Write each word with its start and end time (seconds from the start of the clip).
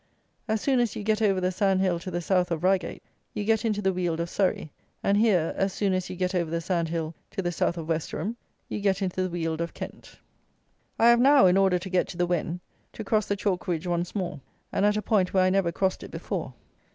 As 0.47 0.61
soon 0.61 0.79
as 0.79 0.95
you 0.95 1.03
get 1.03 1.21
over 1.21 1.39
the 1.39 1.51
sand 1.51 1.79
hill 1.81 1.99
to 1.99 2.09
the 2.09 2.21
south 2.21 2.49
of 2.49 2.63
Reigate, 2.63 3.03
you 3.35 3.43
get 3.43 3.63
into 3.63 3.83
the 3.83 3.93
Weald 3.93 4.19
of 4.19 4.31
Surrey; 4.31 4.71
and 5.03 5.15
here, 5.15 5.53
as 5.55 5.73
soon 5.73 5.93
as 5.93 6.09
you 6.09 6.15
get 6.15 6.33
over 6.33 6.49
the 6.49 6.59
sand 6.59 6.89
hill 6.89 7.13
to 7.29 7.43
the 7.43 7.51
south 7.51 7.77
of 7.77 7.87
Westerham, 7.87 8.35
you 8.67 8.79
get 8.79 9.03
into 9.03 9.21
the 9.21 9.29
Weald 9.29 9.61
of 9.61 9.75
Kent. 9.75 10.17
I 10.97 11.09
have 11.11 11.19
now, 11.19 11.45
in 11.45 11.55
order 11.55 11.77
to 11.77 11.87
get 11.91 12.07
to 12.07 12.17
the 12.17 12.25
Wen, 12.25 12.61
to 12.93 13.03
cross 13.03 13.27
the 13.27 13.35
chalk 13.35 13.67
ridge 13.67 13.85
once 13.85 14.15
more, 14.15 14.41
and, 14.71 14.87
at 14.87 14.97
a 14.97 15.03
point 15.03 15.35
where 15.35 15.43
I 15.43 15.51
never 15.51 15.71
crossed 15.71 16.01
it 16.01 16.09
before. 16.09 16.55